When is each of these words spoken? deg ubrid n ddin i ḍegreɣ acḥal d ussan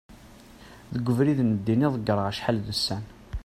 deg 0.93 1.05
ubrid 1.11 1.39
n 1.43 1.51
ddin 1.57 1.85
i 1.87 1.89
ḍegreɣ 1.93 2.25
acḥal 2.31 2.57
d 2.61 2.67
ussan 2.73 3.03